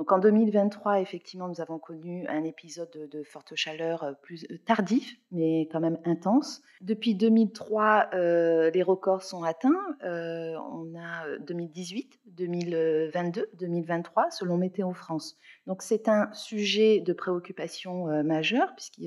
Donc 0.00 0.12
en 0.12 0.18
2023, 0.18 1.02
effectivement, 1.02 1.46
nous 1.46 1.60
avons 1.60 1.78
connu 1.78 2.26
un 2.26 2.42
épisode 2.44 3.10
de, 3.12 3.22
forte 3.22 3.54
chaleur 3.54 4.02
euh, 4.02 4.12
plus 4.22 4.46
euh, 4.50 4.56
tardif, 4.64 5.18
mais 5.30 5.68
quand 5.70 5.80
même 5.80 5.98
intense. 6.06 6.62
Depuis 6.80 7.14
2003, 7.14 8.06
euh, 8.14 8.70
les 8.70 8.82
records 8.82 9.22
sont 9.22 9.42
atteints. 9.42 9.68
on 10.02 10.94
a 10.98 11.38
2018, 11.40 12.18
2022, 12.28 13.50
2023, 13.58 14.30
selon 14.30 14.56
Météo 14.56 14.94
France. 14.94 15.36
Donc 15.66 15.82
c'est 15.82 16.08
un 16.08 16.32
sujet 16.32 17.00
de 17.00 17.12
préoccupation 17.12 18.06
majeure, 18.24 18.72
puisque 18.74 19.02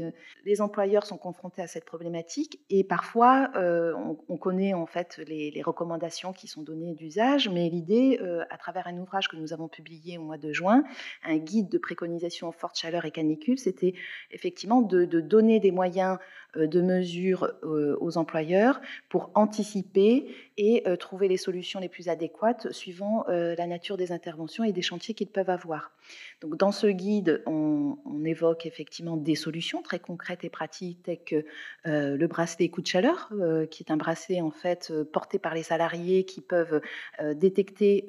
les 0.45 0.61
employeurs 0.61 1.07
sont 1.07 1.17
confrontés 1.17 1.63
à 1.63 1.67
cette 1.67 1.85
problématique 1.85 2.63
et 2.69 2.83
parfois 2.83 3.49
on, 3.55 4.37
connaît 4.37 4.75
en 4.75 4.85
fait 4.85 5.19
les, 5.27 5.61
recommandations 5.63 6.31
qui 6.31 6.47
sont 6.47 6.61
données 6.61 6.93
d'usage, 6.93 7.49
mais 7.49 7.69
l'idée, 7.69 8.19
à 8.51 8.57
travers 8.57 8.85
un 8.85 8.97
ouvrage 8.99 9.27
que 9.27 9.35
nous 9.35 9.51
avons 9.51 9.67
publié 9.67 10.19
au 10.19 10.21
mois 10.21 10.37
de 10.37 10.53
juin, 10.53 10.82
un 11.23 11.37
guide 11.37 11.69
de 11.69 11.77
préconisation 11.77 12.47
en 12.47 12.51
forte 12.51 12.77
chaleur 12.77 13.05
et 13.05 13.11
canicule, 13.11 13.57
c'était 13.57 13.93
effectivement 14.31 14.81
de, 14.81 15.05
donner 15.05 15.59
des 15.59 15.71
moyens 15.71 16.17
euh, 16.57 16.67
de 16.67 16.81
mesure 16.81 17.51
euh, 17.63 17.97
aux 17.99 18.17
employeurs 18.17 18.79
pour 19.09 19.31
anticiper 19.33 20.27
et 20.57 20.83
euh, 20.87 20.95
trouver 20.95 21.27
les 21.27 21.37
solutions 21.37 21.79
les 21.79 21.89
plus 21.89 22.09
adéquates 22.09 22.71
suivant 22.71 23.25
la 23.27 23.67
nature 23.67 23.97
des 23.97 24.11
interventions 24.11 24.63
et 24.63 24.71
des 24.71 24.81
chantiers 24.81 25.13
qu'ils 25.13 25.27
peuvent 25.27 25.49
avoir. 25.49 25.91
Donc, 26.41 26.57
dans 26.57 26.71
ce 26.71 26.87
guide, 26.87 27.41
on, 27.45 27.97
évoque 28.25 28.65
effectivement 28.65 29.17
des 29.17 29.35
solutions 29.35 29.81
très 29.81 29.99
concrètes 29.99 30.43
et 30.43 30.49
pratiques, 30.49 31.03
telles 31.03 31.23
que 31.25 31.45
le 31.85 32.25
bracelet 32.27 32.69
coup 32.69 32.81
de 32.81 32.87
chaleur, 32.87 33.29
qui 33.69 33.83
est 33.83 33.91
un 33.91 33.97
bracelet 33.97 34.41
en 34.41 34.51
fait 34.51 34.93
porté 35.11 35.39
par 35.39 35.53
les 35.53 35.63
salariés 35.63 36.23
qui 36.23 36.41
peuvent 36.41 36.81
détecter 37.35 38.05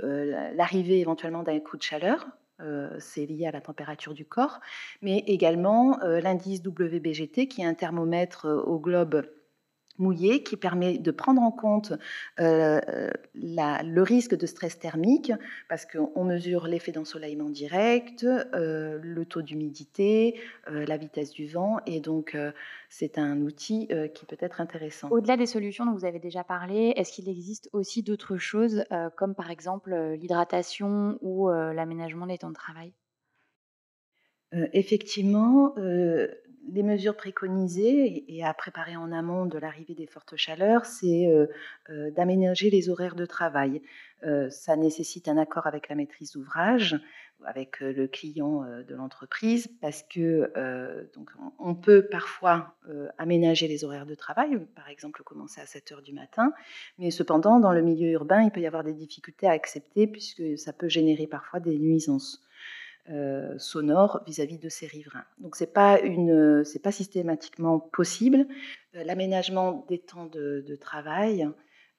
l'arrivée 0.55 1.01
éventuellement 1.01 1.43
d'un 1.43 1.59
coup 1.61 1.77
de 1.77 1.83
chaleur 1.83 2.27
c'est 2.99 3.27
lié 3.27 3.47
à 3.47 3.51
la 3.51 3.61
température 3.61 4.15
du 4.15 4.25
corps, 4.25 4.61
mais 5.03 5.19
également 5.27 6.01
euh, 6.03 6.21
l'indice 6.21 6.61
WBGT, 6.65 7.49
qui 7.49 7.63
est 7.63 7.67
un 7.67 7.75
thermomètre 7.75 8.47
euh, 8.47 8.63
au 8.63 8.79
globe 8.79 9.27
mouillé 9.99 10.43
qui 10.43 10.57
permet 10.57 10.99
de 10.99 11.11
prendre 11.11 11.41
en 11.41 11.51
compte 11.51 11.93
euh, 12.41 12.81
le 13.35 14.01
risque 14.03 14.35
de 14.35 14.47
stress 14.47 14.79
thermique 14.79 15.33
parce 15.69 15.87
qu'on 15.87 16.25
mesure 16.25 16.67
l'effet 16.67 16.93
d'ensoleillement 16.93 17.51
direct, 17.51 18.25
euh, 18.25 18.99
le 19.03 19.25
taux 19.25 19.43
d'humidité, 19.43 20.41
euh, 20.69 20.85
la 20.87 20.97
vitesse 20.97 21.31
du 21.31 21.47
vent 21.47 21.79
et 21.87 22.01
donc 22.01 22.37
c'est 22.89 23.19
un 23.19 23.41
outil 23.43 23.89
qui 24.15 24.27
peut 24.27 24.37
être 24.41 24.61
intéressant. 24.61 25.09
Au-delà 25.11 25.37
des 25.37 25.47
solutions 25.47 25.85
dont 25.85 25.93
vous 25.93 26.05
avez 26.05 26.19
déjà 26.19 26.45
parlé, 26.45 26.93
est-ce 26.97 27.13
qu'il 27.13 27.29
existe 27.29 27.69
aussi 27.73 28.03
d'autres 28.03 28.37
choses 28.37 28.85
comme 29.17 29.35
par 29.35 29.51
exemple 29.51 29.95
l'hydratation 29.95 31.19
ou 31.21 31.49
l'aménagement 31.49 32.27
des 32.27 32.39
temps 32.39 32.51
de 32.51 32.55
travail? 32.55 32.93
Effectivement, 34.73 35.75
les 36.73 36.83
mesures 36.83 37.17
préconisées 37.17 38.25
et 38.29 38.45
à 38.45 38.55
préparer 38.55 38.97
en 38.97 39.13
amont 39.13 39.47
de 39.47 39.59
l'arrivée 39.59 39.95
des 39.95 40.07
fortes 40.07 40.37
chaleurs, 40.37 40.87
c'est 40.87 41.27
euh, 41.27 41.47
euh, 41.91 42.11
d'aménager 42.11 42.71
les 42.71 42.89
horaires 42.89 43.15
de 43.15 43.27
travail. 43.27 43.83
Euh, 44.25 44.49
ça 44.51 44.77
nécessite 44.77 45.29
un 45.29 45.37
accord 45.37 45.67
avec 45.67 45.89
la 45.89 45.95
maîtrise 45.95 46.33
d'ouvrage, 46.33 46.99
avec 47.45 47.81
le 47.81 48.07
client 48.07 48.65
de 48.89 48.95
l'entreprise, 48.95 49.69
parce 49.83 50.03
que 50.03 50.51
donc 51.15 51.31
on 51.59 51.75
peut 51.75 52.07
parfois 52.07 52.75
aménager 53.19 53.69
les 53.69 53.85
horaires 53.85 54.07
de 54.07 54.15
travail, 54.15 54.59
par 54.75 54.89
exemple 54.89 55.23
commencer 55.25 55.61
à 55.61 55.67
7 55.67 55.93
heures 55.93 56.03
du 56.03 56.15
matin, 56.15 56.55
mais 56.99 57.11
cependant 57.11 57.61
dans 57.61 57.73
le 57.73 57.83
milieu 57.83 58.13
urbain, 58.13 58.41
il 58.41 58.51
peut 58.51 58.61
y 58.61 58.67
avoir 58.67 58.83
des 58.83 58.95
difficultés 58.95 59.47
à 59.47 59.51
accepter 59.51 60.07
puisque 60.07 60.57
ça 60.57 60.73
peut 60.73 60.89
générer 60.89 61.27
parfois 61.27 61.61
des 61.61 61.79
nuisances. 61.79 62.43
Euh, 63.11 63.59
sonore 63.59 64.23
vis-à-vis 64.27 64.57
de 64.57 64.71
ces 64.71 64.87
riverains. 64.87 65.27
Donc 65.39 65.57
c'est 65.57 65.75
pas 65.75 66.01
une, 66.01 66.65
c'est 66.65 66.79
pas 66.79 66.91
systématiquement 66.91 67.79
possible. 67.79 68.47
Euh, 68.95 69.05
l'aménagement 69.05 69.85
des 69.91 69.99
temps 69.99 70.25
de, 70.25 70.79
travail, 70.81 71.47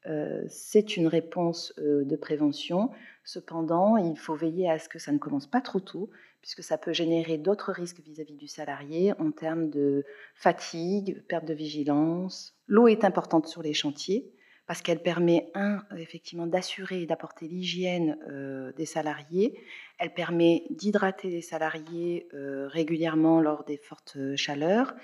euh, 0.08 0.44
c'est 0.48 0.98
une 0.98 1.06
réponse 1.06 1.76
de 1.78 2.16
prévention. 2.16 2.90
Cependant, 3.24 3.98
il 3.98 4.18
faut 4.18 4.34
veiller 4.34 4.68
à 4.68 4.80
ce 4.80 4.90
que 4.90 4.98
ça 4.98 5.12
ne 5.12 5.20
commence 5.20 5.46
pas 5.46 5.62
trop 5.62 5.80
tôt, 5.80 6.10
puisque 6.42 6.64
ça 6.64 6.80
peut 6.80 6.94
générer 6.94 7.38
d'autres 7.38 7.72
risques 7.72 8.00
vis-à-vis 8.00 8.34
-vis 8.34 8.40
du 8.40 8.48
salarié 8.48 9.14
en 9.20 9.30
termes 9.30 9.70
de 9.70 10.06
fatigue, 10.34 11.24
perte 11.28 11.46
de 11.46 11.54
vigilance. 11.54 12.56
L'eau 12.66 12.88
est 12.88 13.04
importante 13.04 13.46
sur 13.46 13.62
les 13.62 13.74
chantiers 13.74 14.34
parce 14.68 14.82
qu'elle 14.82 15.02
permet, 15.02 15.52
un, 15.54 15.84
effectivement, 15.98 16.48
d'assurer 16.48 17.04
et 17.04 17.06
d'apporter 17.06 17.48
l'hygiène 17.48 18.18
euh, 18.30 18.72
des 18.74 18.86
salariés. 18.86 19.60
Elle 20.00 20.14
permet 20.14 20.64
d'hydrater 20.72 21.30
les 21.30 21.42
salariés 21.42 22.28
euh, 22.34 22.68
régulièrement 22.68 23.42
lors 23.42 23.64
des 23.64 23.78
fortes 23.78 24.18
chaleurs. 24.36 24.96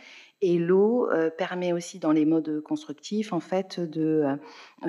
Et 0.44 0.58
l'eau 0.58 1.08
euh, 1.12 1.30
permet 1.30 1.74
aussi, 1.74 2.00
dans 2.00 2.12
les 2.12 2.26
modes 2.26 2.62
constructifs, 2.62 3.34
en 3.34 3.40
fait, 3.40 3.80
de 3.80 4.26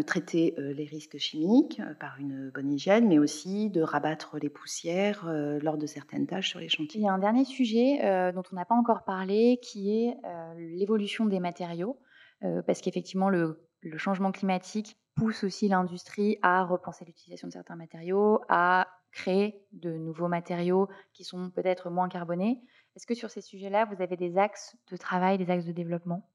traiter 0.06 0.54
les 0.56 0.84
risques 0.84 1.18
chimiques 1.18 1.82
par 2.00 2.18
une 2.18 2.50
bonne 2.50 2.72
hygiène, 2.72 3.06
mais 3.06 3.18
aussi 3.18 3.68
de 3.68 3.82
rabattre 3.82 4.38
les 4.40 4.48
poussières 4.48 5.30
lors 5.60 5.76
de 5.76 5.86
certaines 5.86 6.26
tâches 6.26 6.48
sur 6.48 6.60
les 6.60 6.70
chantiers. 6.70 7.02
Il 7.02 7.04
y 7.04 7.08
a 7.08 7.12
un 7.12 7.18
dernier 7.18 7.44
sujet 7.44 7.98
dont 8.32 8.42
on 8.50 8.56
n'a 8.56 8.64
pas 8.64 8.74
encore 8.74 9.04
parlé, 9.04 9.58
qui 9.62 9.94
est 9.94 10.16
l'évolution 10.56 11.26
des 11.26 11.40
matériaux, 11.40 11.98
parce 12.40 12.80
qu'effectivement, 12.80 13.28
le 13.28 13.58
le 13.82 13.98
changement 13.98 14.32
climatique 14.32 14.96
pousse 15.14 15.44
aussi 15.44 15.68
l'industrie 15.68 16.38
à 16.42 16.64
repenser 16.64 17.04
l'utilisation 17.04 17.48
de 17.48 17.52
certains 17.52 17.76
matériaux, 17.76 18.40
à 18.48 18.88
créer 19.12 19.62
de 19.72 19.92
nouveaux 19.92 20.28
matériaux 20.28 20.88
qui 21.12 21.24
sont 21.24 21.50
peut-être 21.50 21.90
moins 21.90 22.08
carbonés. 22.08 22.62
Est-ce 22.96 23.06
que 23.06 23.14
sur 23.14 23.30
ces 23.30 23.42
sujets-là, 23.42 23.84
vous 23.84 24.02
avez 24.02 24.16
des 24.16 24.38
axes 24.38 24.76
de 24.90 24.96
travail, 24.96 25.38
des 25.38 25.50
axes 25.50 25.66
de 25.66 25.72
développement? 25.72 26.28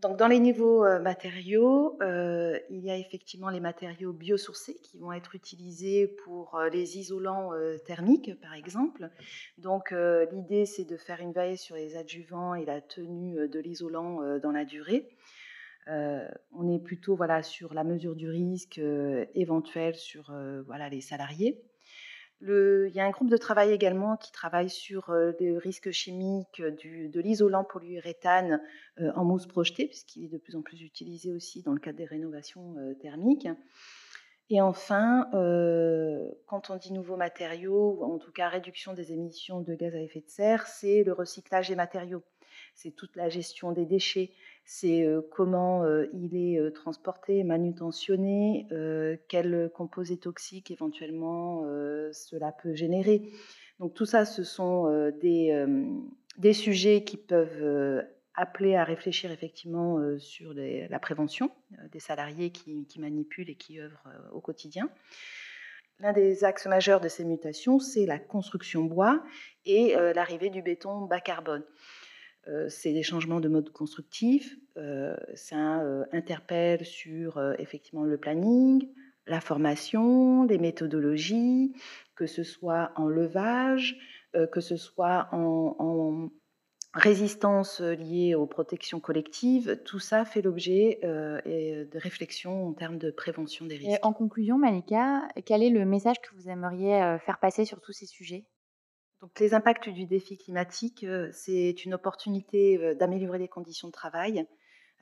Donc, 0.00 0.16
dans 0.16 0.28
les 0.28 0.40
nouveaux 0.40 0.84
euh, 0.86 0.98
matériaux, 0.98 1.98
euh, 2.00 2.58
il 2.70 2.80
y 2.80 2.90
a 2.90 2.96
effectivement 2.96 3.50
les 3.50 3.60
matériaux 3.60 4.14
biosourcés 4.14 4.76
qui 4.76 4.98
vont 4.98 5.12
être 5.12 5.34
utilisés 5.34 6.08
pour 6.24 6.54
euh, 6.54 6.70
les 6.70 6.96
isolants 6.96 7.50
thermiques, 7.84 8.40
par 8.40 8.54
exemple. 8.54 9.10
Donc, 9.58 9.92
l'idée, 10.32 10.64
c'est 10.64 10.84
de 10.84 10.96
faire 10.96 11.20
une 11.20 11.32
veille 11.32 11.58
sur 11.58 11.76
les 11.76 11.96
adjuvants 11.96 12.54
et 12.54 12.64
la 12.64 12.80
tenue 12.80 13.48
de 13.48 13.60
l'isolant 13.60 14.38
dans 14.38 14.52
la 14.52 14.64
durée. 14.64 15.08
Euh, 15.90 16.28
on 16.52 16.68
est 16.68 16.78
plutôt 16.78 17.16
voilà, 17.16 17.42
sur 17.42 17.74
la 17.74 17.84
mesure 17.84 18.14
du 18.14 18.28
risque 18.28 18.78
euh, 18.78 19.26
éventuel 19.34 19.96
sur 19.96 20.30
euh, 20.30 20.62
voilà, 20.62 20.88
les 20.88 21.00
salariés. 21.00 21.60
il 22.42 22.92
y 22.94 23.00
a 23.00 23.04
un 23.04 23.10
groupe 23.10 23.30
de 23.30 23.36
travail 23.36 23.72
également 23.72 24.16
qui 24.16 24.30
travaille 24.30 24.70
sur 24.70 25.12
les 25.40 25.58
risques 25.58 25.90
chimiques 25.90 26.62
de 26.62 27.20
l'isolant 27.20 27.64
polyuréthane 27.64 28.62
en 28.98 29.24
mousse 29.24 29.46
projetée, 29.46 29.88
puisqu'il 29.88 30.24
est 30.24 30.28
de 30.28 30.38
plus 30.38 30.56
en 30.56 30.62
plus 30.62 30.80
utilisé 30.80 31.32
aussi 31.32 31.62
dans 31.62 31.72
le 31.72 31.80
cadre 31.80 31.98
des 31.98 32.06
rénovations 32.06 32.76
thermiques. 33.02 33.48
Et 34.48 34.62
enfin, 34.62 35.28
quand 36.46 36.70
on 36.70 36.76
dit 36.76 36.94
nouveaux 36.94 37.18
matériaux, 37.18 38.02
en 38.04 38.16
tout 38.16 38.32
cas 38.32 38.48
réduction 38.48 38.94
des 38.94 39.12
émissions 39.12 39.60
de 39.60 39.74
gaz 39.74 39.94
à 39.94 40.00
effet 40.00 40.20
de 40.20 40.30
serre, 40.30 40.66
c'est 40.66 41.04
le 41.04 41.12
recyclage 41.12 41.68
des 41.68 41.76
matériaux. 41.76 42.22
C'est 42.82 42.92
toute 42.92 43.14
la 43.14 43.28
gestion 43.28 43.72
des 43.72 43.84
déchets, 43.84 44.30
c'est 44.64 45.06
comment 45.32 45.84
il 46.14 46.34
est 46.34 46.74
transporté, 46.74 47.44
manutentionné, 47.44 48.66
quels 49.28 49.70
composés 49.74 50.16
toxiques 50.16 50.70
éventuellement 50.70 51.62
cela 52.12 52.52
peut 52.52 52.74
générer. 52.74 53.32
Donc 53.80 53.92
tout 53.92 54.06
ça, 54.06 54.24
ce 54.24 54.44
sont 54.44 55.10
des, 55.20 55.66
des 56.38 56.52
sujets 56.54 57.04
qui 57.04 57.18
peuvent 57.18 58.02
appeler 58.32 58.76
à 58.76 58.84
réfléchir 58.84 59.30
effectivement 59.30 59.98
sur 60.18 60.54
la 60.54 60.98
prévention 61.00 61.50
des 61.92 62.00
salariés 62.00 62.50
qui, 62.50 62.86
qui, 62.86 62.98
manipulent 62.98 63.50
et 63.50 63.56
qui 63.56 63.78
œuvrent 63.78 64.08
au 64.32 64.40
quotidien. 64.40 64.88
L'un 65.98 66.14
des 66.14 66.44
axes 66.44 66.64
majeurs 66.64 67.02
de 67.02 67.08
ces 67.08 67.26
mutations, 67.26 67.78
c'est 67.78 68.06
la 68.06 68.18
construction 68.18 68.84
bois 68.84 69.22
et 69.66 69.94
l'arrivée 70.14 70.48
du 70.48 70.62
béton 70.62 71.02
bas 71.02 71.20
carbone. 71.20 71.62
Euh, 72.48 72.68
c'est 72.68 72.92
des 72.92 73.02
changements 73.02 73.40
de 73.40 73.48
mode 73.48 73.70
constructif. 73.70 74.56
Euh, 74.76 75.16
ça 75.34 75.80
euh, 75.80 76.04
interpelle 76.12 76.84
sur 76.84 77.40
effectivement 77.58 78.04
le 78.04 78.16
planning, 78.16 78.88
la 79.26 79.40
formation, 79.40 80.44
les 80.44 80.58
méthodologies, 80.58 81.74
que 82.14 82.26
ce 82.26 82.42
soit 82.42 82.92
en 82.96 83.08
levage, 83.08 83.96
que 84.52 84.60
ce 84.60 84.76
soit 84.76 85.28
en, 85.32 86.30
résistance 86.92 87.80
liée 87.80 88.34
aux 88.34 88.46
protections 88.46 88.98
collectives, 88.98 89.78
tout 89.84 90.00
ça 90.00 90.24
fait 90.24 90.42
l'objet 90.42 90.98
de 91.02 91.98
réflexions 91.98 92.66
en 92.66 92.72
termes 92.72 92.98
de 92.98 93.12
prévention 93.12 93.66
des 93.66 93.76
risques. 93.76 94.04
en 94.04 94.12
conclusion, 94.12 94.58
Malika, 94.58 95.28
quel 95.44 95.62
est 95.62 95.70
le 95.70 95.84
message 95.84 96.20
que 96.20 96.34
vous 96.34 96.48
aimeriez 96.48 97.16
faire 97.24 97.38
passer 97.38 97.64
sur 97.64 97.80
tous 97.80 97.92
ces 97.92 98.06
sujets? 98.06 98.44
Donc, 99.20 99.38
les 99.38 99.52
impacts 99.52 99.88
du 99.90 100.06
défi 100.06 100.38
climatique, 100.38 101.04
euh, 101.04 101.28
c'est 101.32 101.84
une 101.84 101.92
opportunité 101.92 102.78
euh, 102.78 102.94
d'améliorer 102.94 103.38
les 103.38 103.48
conditions 103.48 103.88
de 103.88 103.92
travail, 103.92 104.46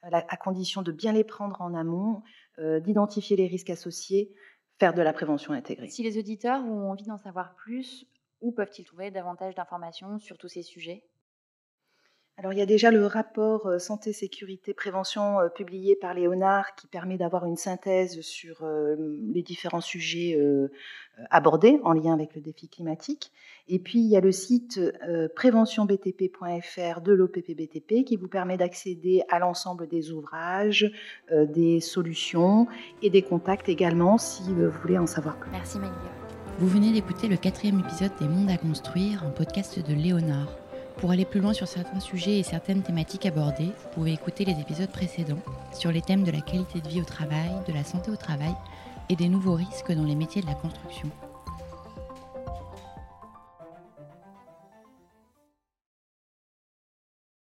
euh, 0.05 0.09
à 0.13 0.37
condition 0.37 0.83
de 0.83 0.91
bien 0.91 1.13
les 1.13 1.25
prendre 1.25 1.61
en 1.61 1.75
amont, 1.75 2.23
d'identifier 2.59 3.37
les 3.37 3.47
risques 3.47 3.71
associés, 3.71 4.35
faire 4.81 4.93
de 4.93 5.01
la 5.01 5.13
prévention 5.13 5.53
intégrée. 5.53 5.89
Si 5.89 6.03
les 6.03 6.19
auditeurs 6.19 6.65
ont 6.65 6.91
envie 6.91 7.05
d'en 7.05 7.19
savoir 7.19 7.55
plus, 7.55 8.09
Où 8.41 8.53
peuvent-ils 8.53 8.85
trouver 8.85 9.11
davantage 9.11 9.55
d'informations 9.55 10.19
sur 10.19 10.39
tous 10.39 10.49
ces 10.49 10.63
sujets? 10.63 11.03
Alors 12.39 12.53
il 12.53 12.59
y 12.61 12.63
a 12.63 12.67
déjà 12.67 12.93
le 12.93 13.05
rapport 13.05 13.67
euh, 13.67 13.81
santé, 13.81 14.13
sécurité, 14.13 14.73
prévention 14.73 15.41
euh, 15.41 15.49
publié 15.49 15.97
par 15.97 16.15
Léonard 16.15 16.77
qui 16.77 16.87
permet 16.87 17.19
d'avoir 17.19 17.45
une 17.47 17.57
synthèse 17.57 18.21
sur 18.21 18.63
euh, 18.63 18.95
les 19.35 19.43
différents 19.43 19.81
sujets 19.81 20.39
abordés 21.31 21.81
en 21.83 21.93
lien 21.93 22.15
avec 22.15 22.35
le 22.37 22.41
défi 22.41 22.69
climatique. 22.69 23.33
Et 23.67 23.81
puis 23.81 23.99
il 23.99 24.07
y 24.07 24.17
a 24.17 24.21
le 24.21 24.31
site 24.31 24.81
préventionbtp.fr 25.35 27.01
de 27.01 27.13
l'OPPBTP 27.13 28.05
qui 28.05 28.17
vous 28.17 28.29
permet 28.29 28.57
d'accéder 28.57 29.23
à 29.29 29.39
l'ensemble 29.39 29.89
des 29.89 30.13
ouvrages, 30.13 30.91
des 31.31 31.81
solutions 31.81 32.69
et 33.03 33.11
des 33.11 33.23
contacts 33.23 33.69
également 33.69 34.17
si 34.19 34.43
vous 34.53 34.71
voulez 34.83 34.99
en 34.99 35.07
savoir 35.07 35.39
plus. 35.39 35.51
Merci 35.51 35.79
Maïlia. 35.79 35.97
Vous 36.59 36.69
venez 36.69 36.93
d'écouter 36.93 37.27
le 37.29 37.37
quatrième 37.37 37.81
épisode 37.81 38.13
des 38.21 38.29
Mondes 38.29 38.51
à 38.51 38.57
construire, 38.57 39.25
un 39.25 39.31
podcast 39.31 39.79
de 39.79 39.95
Léonard. 39.95 40.68
Pour 40.99 41.13
aller 41.13 41.25
plus 41.25 41.41
loin 41.41 41.53
sur 41.53 41.69
certains 41.69 42.01
sujets 42.01 42.41
et 42.41 42.43
certaines 42.43 42.83
thématiques 42.83 43.25
abordées, 43.25 43.67
vous 43.67 43.89
pouvez 43.95 44.13
écouter 44.13 44.45
les 44.45 44.61
épisodes 44.61 44.91
précédents 44.91 45.39
sur 45.73 45.93
les 45.93 46.03
thèmes 46.03 46.25
de 46.25 46.33
la 46.33 46.41
qualité 46.41 46.81
de 46.81 46.89
vie 46.89 47.01
au 47.01 47.05
travail, 47.05 47.51
de 47.69 47.73
la 47.73 47.85
santé 47.85 48.11
au 48.11 48.17
travail 48.17 48.55
et 49.09 49.15
des 49.15 49.29
nouveaux 49.29 49.55
risques 49.55 49.93
dans 49.93 50.05
les 50.05 50.17
métiers 50.17 50.43
de 50.43 50.49
la 50.49 50.55
construction. 50.55 51.09